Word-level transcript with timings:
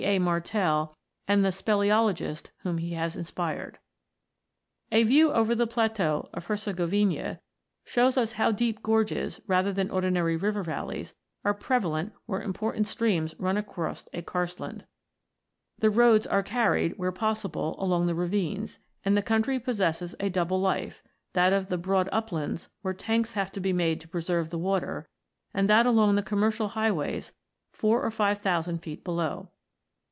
A. 0.03 0.17
Martel 0.17 0.97
and 1.27 1.45
the" 1.45 1.51
speleologists" 1.65 2.49
whom 2.63 2.79
he 2.79 2.93
has 2.93 3.15
inspired. 3.15 3.77
A 4.91 5.03
view 5.03 5.31
over 5.31 5.53
the 5.53 5.67
plateau 5.67 6.27
of 6.33 6.47
Hercegovina 6.47 7.39
shows 7.85 8.17
us 8.17 8.31
how 8.31 8.51
deep 8.51 8.81
gorges, 8.81 9.41
rather 9.45 9.71
than 9.71 9.91
ordinary 9.91 10.35
river 10.35 10.63
valleys, 10.63 11.13
are 11.45 11.53
prevalent 11.53 12.13
where 12.25 12.41
important 12.41 12.87
streams 12.87 13.35
run 13.37 13.57
across 13.57 14.05
a 14.11 14.23
karstland 14.23 14.77
(Fig. 14.79 14.79
4). 14.79 14.85
The 15.81 15.89
roads 15.91 16.25
are 16.25 16.41
carried, 16.41 16.97
where 16.97 17.11
possible, 17.11 17.75
along 17.77 18.07
the 18.07 18.15
ravines, 18.15 18.79
and 19.05 19.15
the 19.15 19.21
country 19.21 19.59
possesses 19.59 20.15
a 20.19 20.29
double 20.29 20.59
life, 20.59 21.03
that 21.33 21.53
of 21.53 21.69
the 21.69 21.77
broad 21.77 22.09
uplands, 22.11 22.69
where 22.81 22.95
tanks 22.95 23.33
have 23.33 23.51
to 23.51 23.59
be 23.59 23.71
made 23.71 24.01
to 24.01 24.07
preserve 24.07 24.49
the 24.49 24.57
water, 24.57 25.07
and 25.53 25.69
that 25.69 25.85
along 25.85 26.15
the 26.15 26.23
commercial 26.23 26.69
highways, 26.69 27.33
four 27.71 28.01
or 28.03 28.09
five 28.09 28.39
thousand 28.39 28.79
feet 28.79 29.03
below. 29.03 29.49